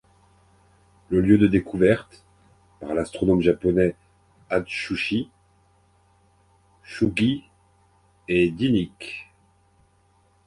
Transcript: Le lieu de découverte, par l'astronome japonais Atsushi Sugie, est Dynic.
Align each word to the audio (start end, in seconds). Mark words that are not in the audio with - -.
Le 1.09 1.21
lieu 1.21 1.37
de 1.37 1.45
découverte, 1.45 2.25
par 2.79 2.95
l'astronome 2.95 3.41
japonais 3.41 3.95
Atsushi 4.49 5.29
Sugie, 6.83 7.43
est 8.27 8.49
Dynic. 8.49 9.29